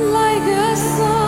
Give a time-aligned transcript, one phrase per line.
[0.00, 1.23] like a song.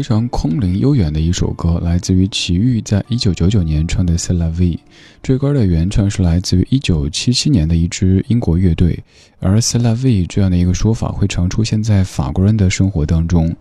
[0.00, 4.80] 非常空灵悠远的一首歌，来自于齐豫在一九九九年唱的《c e l a v i
[5.22, 8.98] 这歌的原唱是来自于一九七七年的一支英国乐队，
[9.40, 13.54] 而 c e l a v i 这样的一个说法会常出现在法国人的生活当中。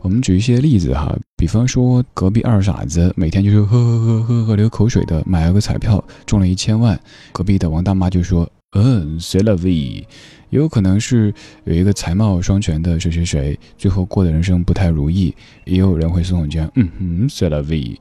[0.00, 6.98] 我们举一些例子哈，比方说隔壁二傻子每天就是喝喝喝喝喝流口水的买了个彩票中了一千万，
[7.32, 10.06] 隔壁的王大妈就说嗯 c e l a v i
[10.50, 11.32] 也有可能是
[11.64, 15.34] 有一个才貌双全的谁谁谁，最后过的人生不太如意。
[15.64, 18.00] 也有人会送我讲，嗯哼 c e l a v i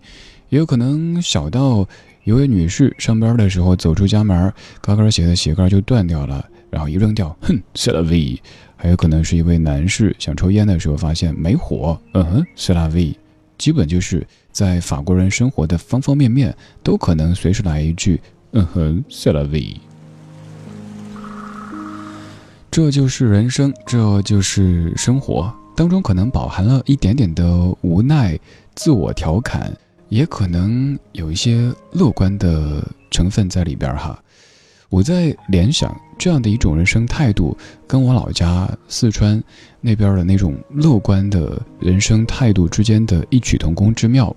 [0.49, 1.87] 也有可能小到
[2.23, 4.51] 一位女士上班的时候走出家门，
[4.81, 8.41] 高跟鞋的鞋盖就断掉了，然后一扔掉，哼 c e l a v i
[8.75, 13.17] 还有可能是一位男士想抽烟的时候发现没火，嗯哼 c e l a v i
[13.57, 18.19] 基本就是在法国人生活的方方面面都可能随时来一句，
[18.51, 19.81] 嗯哼 c e l a v i
[22.71, 27.45] 这就是人生，这就是生活当中可能饱含了一点点的
[27.81, 28.39] 无奈、
[28.75, 29.69] 自我调侃，
[30.07, 32.81] 也可能有一些乐观的
[33.11, 34.17] 成分在里边哈。
[34.87, 39.43] 我在联想这样的一种人生态度，跟我老家四川
[39.81, 44.33] 那边的那种乐观的人生态度之间的异曲同工之妙。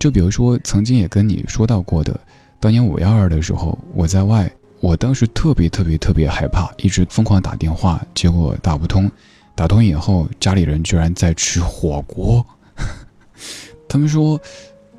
[0.00, 2.18] 就比如说，曾经也跟你说到过的，
[2.58, 4.50] 当年五幺二的时候，我在外，
[4.80, 9.10] 我当时特别特别特别害怕，一直疯狂打电话，结果打不通。
[9.54, 12.44] 打通以后，家里人居然在吃火锅。
[13.88, 14.38] 他们说，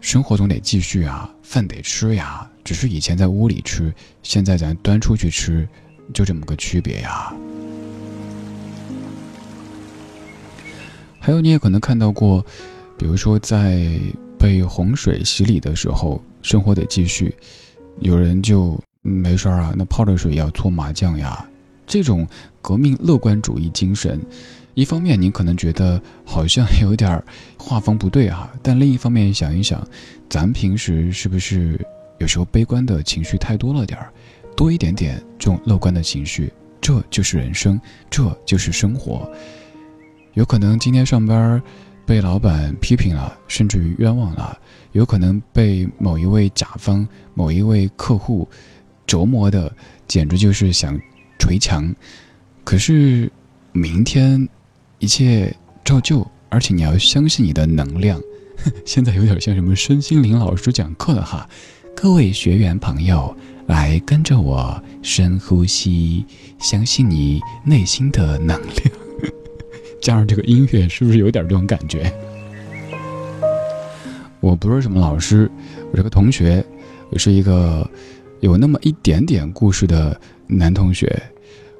[0.01, 2.50] 生活总得继续啊，饭得吃呀。
[2.63, 3.94] 只是以前在屋里吃，
[4.24, 5.68] 现在咱端出去吃，
[6.12, 7.33] 就这么个区别呀。
[11.19, 12.44] 还有，你也可能看到过，
[12.97, 13.88] 比如说在
[14.39, 17.33] 被洪水洗礼的时候，生活得继续，
[18.00, 21.46] 有人就没事儿啊，那泡着水也要搓麻将呀。
[21.86, 22.28] 这种
[22.62, 24.20] 革命乐观主义精神，
[24.74, 27.24] 一方面你可能觉得好像有点
[27.58, 29.86] 画风不对啊， 但另一方面想一想，
[30.30, 31.80] 咱平时是不是？
[32.20, 34.12] 有时候悲观的情绪太多了点儿，
[34.56, 36.52] 多一点点这种乐观的情绪，
[36.82, 37.80] 这就是人生，
[38.10, 39.32] 这就是生活。
[40.34, 41.62] 有可能今天上班
[42.08, 44.58] 被老板批评了，甚至于冤枉了；
[44.94, 48.50] 有可能被某一位甲方、某一位客户
[49.07, 49.74] 折磨的，
[50.07, 51.00] 简直就是想
[51.39, 51.95] 捶墙。
[52.63, 53.31] 可是
[53.71, 54.48] 明天
[55.00, 58.21] 一切照旧，而且你要相信你的能量。
[58.86, 61.48] 现在有点像什么身心灵老师讲课的哈。
[61.95, 63.36] 各位学员朋友，
[63.68, 66.25] 来跟着我深呼吸，
[66.60, 68.92] 相信你内心的能量。
[70.01, 72.12] 加上这个音乐，是不是有点这种感觉？
[74.39, 75.50] 我不是什么老师，
[75.92, 76.63] 我是个同学，
[77.10, 77.89] 我是一个
[78.39, 81.22] 有那么一点点故事的男同学。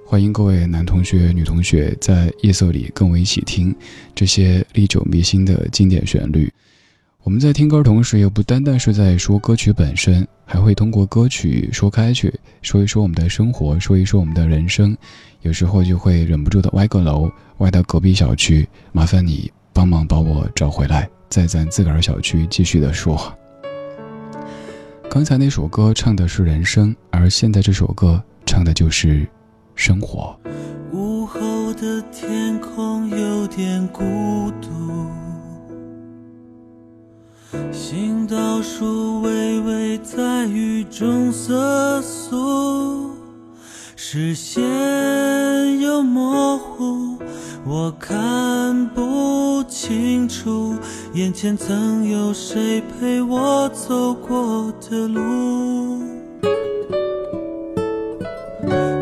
[0.06, 3.76] 欢迎各位男同学、女同学在夜色里跟我一起听
[4.16, 6.52] 这些历久弥新的经典旋律。
[7.24, 14.98] 我们在听歌同时，又不单单是在说歌曲本身，还会通过歌曲说开去，说一说我们的生活，说一说我们的人生。
[15.42, 23.38] 有时候就会忍不住的歪个楼，歪到隔壁小区，麻烦你帮忙把我找回来，在咱自个儿小区继续的说。
[25.18, 29.28] 刚才那首歌唱的是人生，而现在这首歌唱的就是
[29.74, 30.40] 生活。
[30.92, 34.04] 午后的天空有点孤
[34.62, 35.08] 独。
[37.72, 43.10] 行道树微微在雨中瑟缩，
[43.96, 44.62] 视线
[45.80, 47.18] 又模糊，
[47.66, 50.77] 我看不清楚
[51.18, 56.00] 眼前曾有谁陪我走过的路。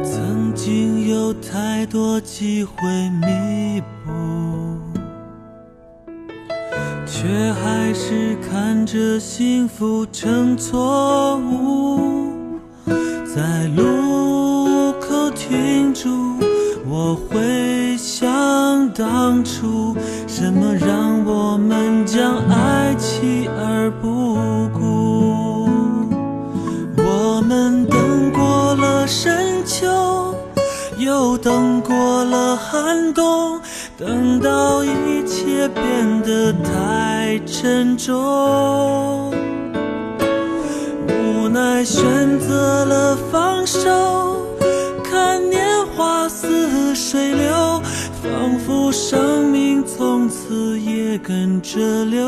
[0.02, 2.74] 曾经有太多机会
[3.20, 4.14] 弥补。
[7.06, 12.00] 却还是看着幸福成错误，
[13.26, 16.10] 在路口停住。
[16.88, 17.85] 我会
[18.18, 19.94] 想当初，
[20.26, 24.38] 什么让我们将爱弃而不
[24.74, 25.68] 顾？
[26.96, 30.34] 我们等过了深秋，
[30.98, 33.60] 又等过了寒冬。
[33.98, 39.30] 等到一切变得太沉重，
[41.10, 44.38] 无奈选择了放手，
[45.04, 47.75] 看年华似水流，
[48.46, 52.22] 仿佛生命从此也跟着流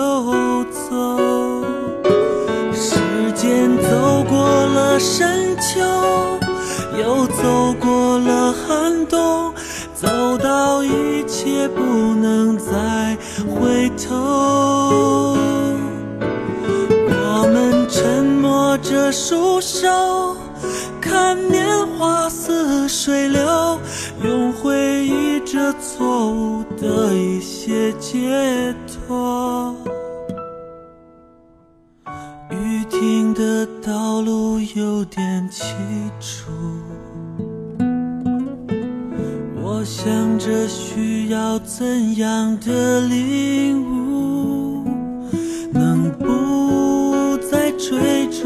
[0.64, 1.64] 走。
[2.74, 2.96] 时
[3.36, 5.80] 间走过了深秋，
[7.00, 9.54] 又走过了寒冬。
[9.94, 13.16] 走到一切不能再
[13.48, 15.36] 回头，
[17.12, 20.36] 我们沉默着束手，
[21.18, 21.66] 看年
[21.98, 23.80] 华似水流，
[24.24, 29.76] 用回忆这错误的一些解脱。
[32.52, 35.74] 雨停的道路有点凄
[36.20, 36.52] 楚。
[39.60, 44.86] 我想着需要怎样的领悟，
[45.74, 48.46] 能不再追逐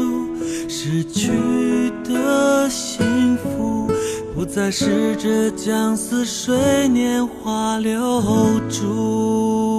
[0.70, 1.81] 失去
[2.12, 3.90] 的幸福，
[4.34, 8.22] 不再试着将似水年华留
[8.68, 9.71] 住。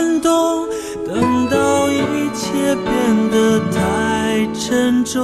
[0.00, 0.66] 了寒冬，
[1.06, 5.22] 等到一切变得太沉重，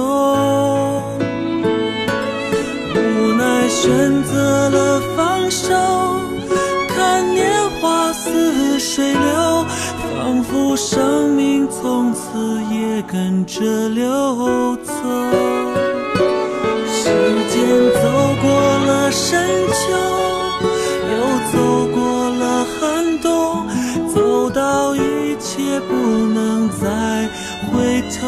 [2.93, 5.73] 无奈选择了放手，
[6.89, 9.65] 看年华似水流，
[10.15, 12.37] 仿佛生命从此
[12.71, 15.86] 也跟着流走。
[25.57, 27.27] 也不能再
[27.67, 28.27] 回头，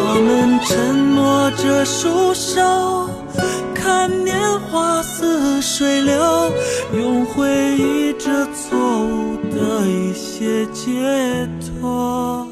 [0.00, 3.08] 我们沉默着束手，
[3.74, 6.52] 看年华似水流，
[6.94, 12.46] 用回忆这错误的一些解脱。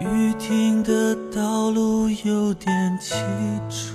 [0.00, 3.14] 雨停的道路有点凄
[3.68, 3.94] 楚。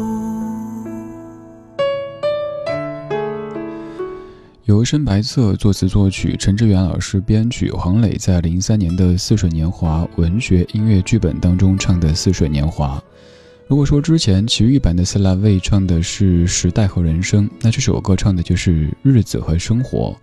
[4.71, 12.97] 由深白色作词作曲，陈志远老师编曲，黄磊在零三年的《似水年华》文学音乐剧本当中唱的《似水年华》。
[13.67, 20.15] 如果说之前齐豫版的《斯拉卫》唱的是时代和人生，那这首歌唱的就是日子和生活。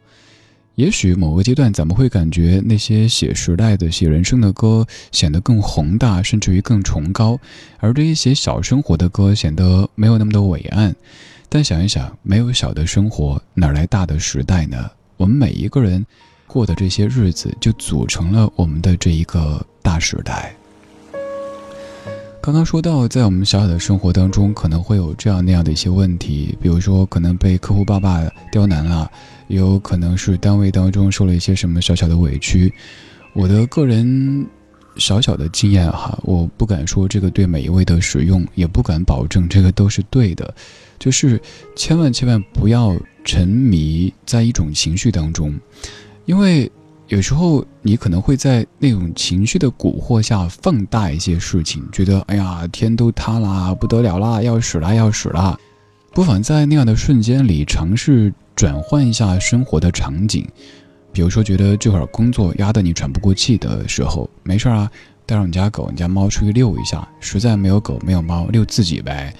[0.77, 7.39] 也许某个阶段咱们会感觉那些写时代的、写人生的歌显得更宏大，甚至于更崇高，
[7.81, 10.97] 而这些写小生活的歌显得没有那么的伟岸。
[11.49, 14.91] 但想一想，没有小的生活，哪来大的时代呢？
[15.17, 16.05] 我们每一个人
[16.47, 20.55] 过的这些日子，就组成了我们的这一个大时代。
[22.41, 29.11] 刚刚说到，在我们小小的生活当中，可能会有这样那样的一些问题，比如说可能被客户爸爸刁难了，
[29.49, 32.73] 也有可能是单位当中受了一些什么小小的委屈。
[33.35, 34.47] 我的个人
[34.97, 40.55] 小小的经验哈，我不敢说这个对每一位的使用，也不敢保证这个都是对的。
[40.99, 41.41] 就是
[41.77, 45.59] 千万千万不要沉迷在一种情绪当中，
[46.25, 46.71] 因为
[47.09, 55.59] 有时候你可能会在那种情绪的蛊惑下放大一些事情，觉得哎呀天都塌啦，不得了啦，要死啦要死啦！
[56.13, 60.47] 不妨在那样的瞬间里尝试转换一下生活的场景，
[61.13, 64.91] 比如说觉得这会儿工作压得你喘不过气的时候，没事啊，
[65.25, 69.33] 带上你家狗、你家猫出去遛一下，实在没有狗没有猫，遛自己呗。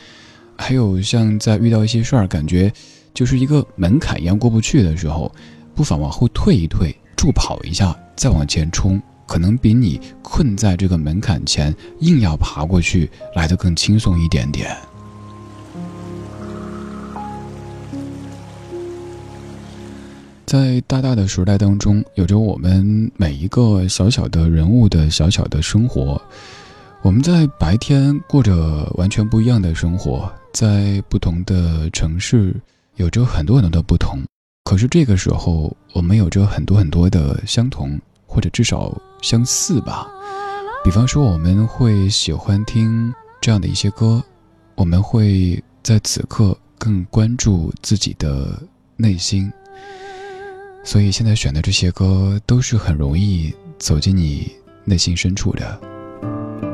[0.61, 2.71] 还有像在遇到一些事儿，感觉
[3.15, 5.33] 就是一个门槛一样过不去的时候，
[5.75, 14.77] 不妨往后退一退，助跑一下，再往前冲，可能比你困在这个门槛前硬要爬过去来得更轻松一点点。
[20.45, 26.21] 在大大的时代当中，有着我们每一个小小的人物的小小的生活，
[27.03, 30.31] 我们在白天过着完全不一样的生活。
[30.53, 32.55] 在不同的城市，
[32.97, 34.19] 有着很多很多的不同，
[34.65, 40.09] 可是这个时候，我们有着很多很多的相同，或者至少相似吧。
[40.83, 44.21] 比方说，我们会喜欢听这样的一些歌，
[44.75, 48.61] 我们会在此刻更关注自己的
[48.97, 49.53] 内心，
[50.83, 54.51] 所以现在选的这些歌都是很容易走进你
[54.85, 55.81] 内心深处的。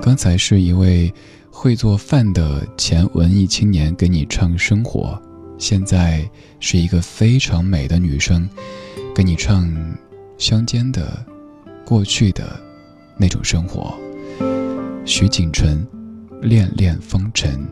[0.00, 1.12] 刚才是一位。
[1.56, 5.16] 会做饭的前文艺青年给你唱生活，
[5.56, 8.46] 现在是一个非常美的女生，
[9.14, 9.72] 给你唱
[10.36, 11.24] 乡间的
[11.86, 12.60] 过去的
[13.16, 13.94] 那种生活。
[15.04, 15.86] 徐锦纯，
[16.42, 17.66] 恋恋风尘。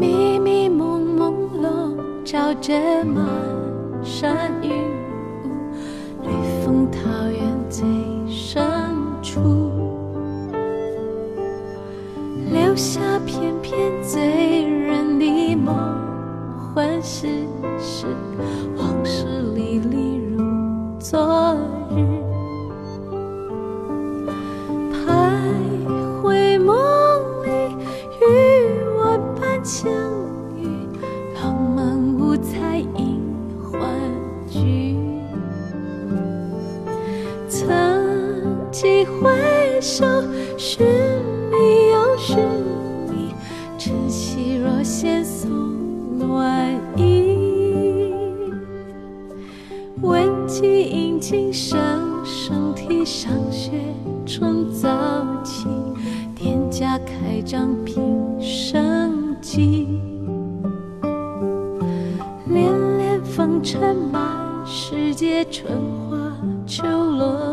[0.00, 2.74] 迷迷蒙蒙笼罩着
[3.04, 3.24] 满
[4.04, 4.72] 山云
[12.78, 15.74] 下片片醉人的梦，
[16.72, 17.26] 欢喜
[17.76, 18.06] 时
[18.76, 20.44] 往事历历如
[21.00, 21.56] 昨
[21.90, 21.98] 日，
[24.92, 25.02] 徘
[26.22, 26.76] 徊梦
[27.42, 27.48] 里，
[28.20, 28.22] 与
[28.96, 29.90] 万般相
[30.56, 30.86] 遇，
[31.34, 33.20] 浪漫五彩映
[33.60, 33.90] 欢
[34.48, 34.96] 聚。
[37.48, 37.58] 曾
[38.70, 40.06] 几回首，
[40.56, 40.78] 是
[63.94, 65.68] 满世界，春
[66.10, 67.47] 花秋落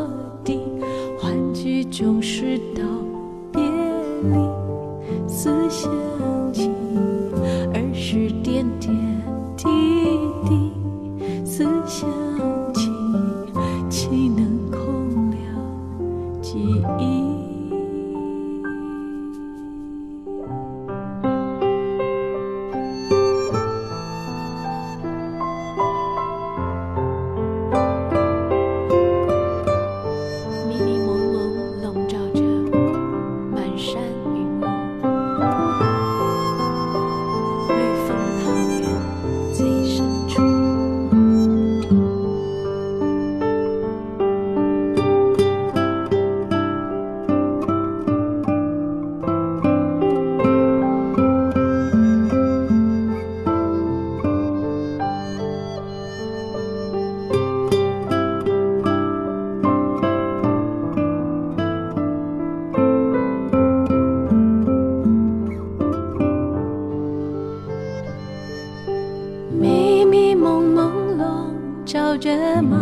[71.96, 72.30] 照着
[72.62, 72.78] 满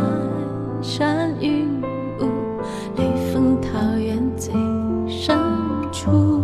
[0.82, 1.70] 山云
[2.20, 2.26] 雾，
[2.98, 4.52] 雷峰桃源最
[5.08, 5.38] 深
[5.92, 6.42] 处，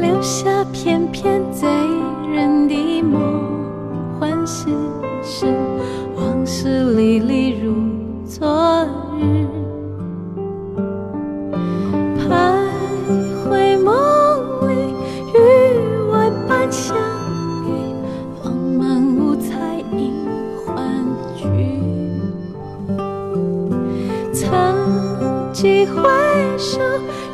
[0.00, 1.70] 留下片片醉
[2.34, 3.22] 人的梦
[4.18, 4.66] 幻世
[5.22, 5.46] 事，
[6.16, 7.39] 往事历历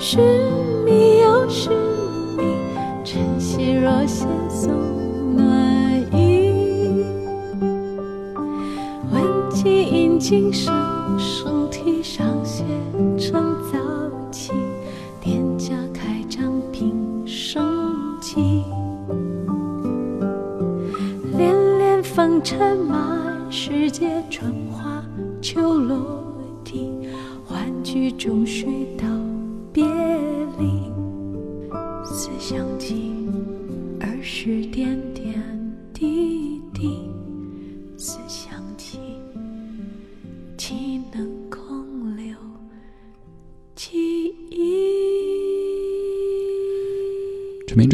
[0.08, 0.18] 是
[0.84, 1.68] 迷又是
[2.38, 2.44] 迷，
[3.02, 4.70] 晨曦若线送
[5.34, 7.04] 暖意。
[9.10, 10.72] 闻鸡引琴声，
[11.18, 12.62] 声啼上雪，
[13.18, 13.42] 晨
[13.72, 13.80] 早
[14.30, 14.52] 起，
[15.20, 16.94] 店家开张品
[17.26, 17.66] 生
[18.20, 18.62] 计。
[21.36, 25.02] 恋恋风尘满世界，春花
[25.42, 26.22] 秋落
[26.62, 26.92] 地，
[27.44, 28.86] 欢聚终须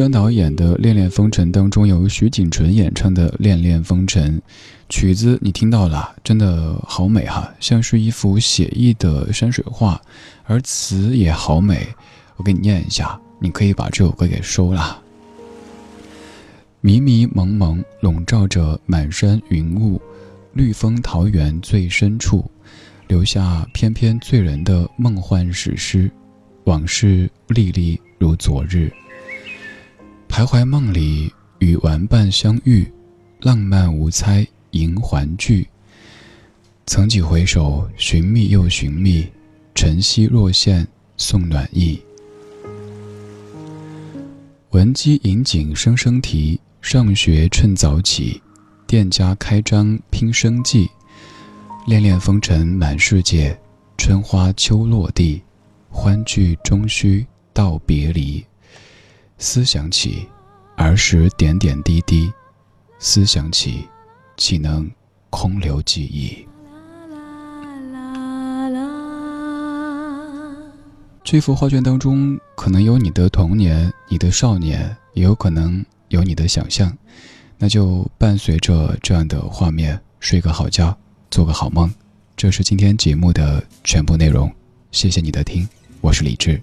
[0.03, 0.05] 忆？
[0.05, 4.37] 陈明章导演的《恋恋风尘》当中有徐锦纯演唱的《恋恋风尘》，
[4.89, 10.01] 曲子你听到了，真的好美哈，像是一幅写意的山水画，
[10.43, 11.87] 而词也好美。
[12.37, 15.01] 我给你念一下，你可以把这首歌给收了。
[16.81, 20.03] 迷迷蒙蒙笼罩着满山云雾，
[20.55, 22.51] 绿枫桃源最深处，
[23.07, 26.11] 留下翩翩醉人的梦幻史诗，
[26.65, 28.93] 往事历历如昨日。
[30.33, 32.91] 徘徊梦里，与玩伴相遇，
[33.41, 35.69] 浪漫无猜迎还聚。
[36.87, 39.29] 曾几回首，寻觅又寻觅，
[39.75, 42.01] 晨曦若现送暖意。
[44.71, 48.41] 闻鸡引颈声声啼，上学趁早起，
[48.87, 50.89] 店家开张拼生计。
[51.87, 53.55] 恋恋风尘满世界，
[53.99, 55.43] 春花秋落地，
[55.91, 58.43] 欢聚终须道别离。
[59.43, 60.29] 思想起，
[60.77, 62.33] 儿时点点滴滴；
[63.01, 63.89] 思想起，
[64.37, 64.89] 岂能
[65.31, 66.47] 空留记忆？
[71.25, 76.97] 这幅画卷当中，可能有你的童年、你的少年，也有可能有你的想象。
[77.59, 80.97] 那就伴随着这样的画面，睡个好觉，
[81.33, 81.93] 做个好梦。
[82.37, 84.49] 这是今天节目的全部内容，
[84.93, 85.69] 谢谢你的听，
[86.01, 86.63] 我是李志。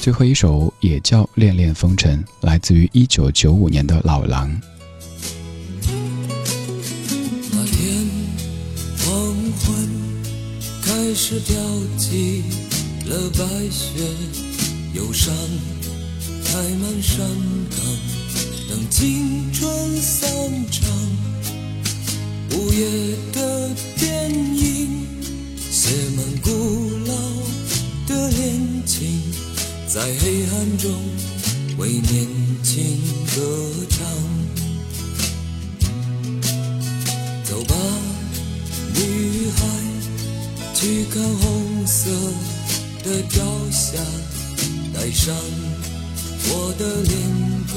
[0.00, 4.50] 最后一首也叫《恋恋风尘》，来自于一九九五年的老狼。
[7.50, 8.06] 那天
[8.98, 9.74] 黄昏，
[10.82, 11.56] 开始飘
[11.96, 12.42] 起
[13.06, 14.00] 了白雪，
[14.92, 15.34] 忧伤
[16.44, 17.26] 开满山
[17.70, 17.80] 岗，
[18.68, 20.30] 等青春散
[20.70, 20.86] 场。
[22.52, 22.86] 午夜
[23.32, 25.06] 的电影
[25.70, 26.50] 写满古
[27.06, 27.14] 老
[28.06, 29.20] 的恋情，
[29.94, 30.90] 在黑暗中
[31.78, 32.26] 为年
[32.64, 32.98] 轻
[33.36, 33.40] 歌
[33.90, 34.04] 唱。
[37.44, 37.76] 走吧，
[38.92, 39.62] 女孩。
[40.74, 42.10] 去看红色
[43.04, 43.96] 的朝霞，
[44.92, 45.32] 带上
[46.48, 47.16] 我的恋
[47.68, 47.72] 歌，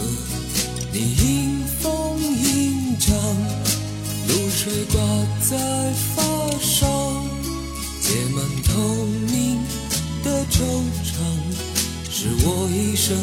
[0.92, 3.16] 你迎风吟唱，
[4.28, 5.00] 露水挂
[5.48, 5.56] 在
[6.16, 6.24] 发
[6.64, 6.82] 梢，
[8.02, 9.62] 结满透明
[10.24, 10.58] 的惆
[11.06, 11.14] 怅，
[12.20, 13.16] 是我一生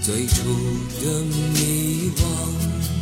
[0.00, 0.44] 最初
[1.04, 3.01] 的迷惘。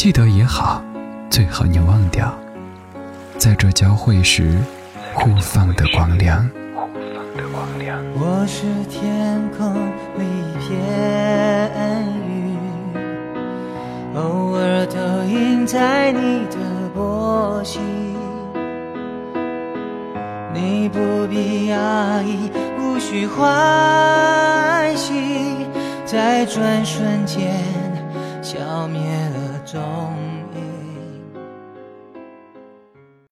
[0.00, 0.82] 记得也好，
[1.28, 2.34] 最好你忘掉，
[3.36, 4.56] 在这交汇时
[5.12, 6.48] 互放的光亮。
[8.14, 9.74] 我是天空
[10.16, 10.80] 里一片
[12.26, 12.56] 云，
[14.14, 16.56] 偶尔投影在你的
[16.94, 17.82] 波心。
[20.54, 25.66] 你不必讶异，无需欢喜。
[26.06, 27.50] 在转瞬间。